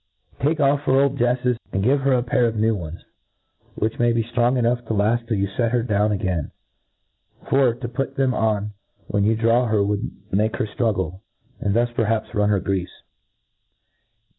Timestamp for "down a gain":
5.83-6.49